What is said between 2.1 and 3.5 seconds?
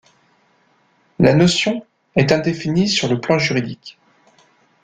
est indéfinie sur le plan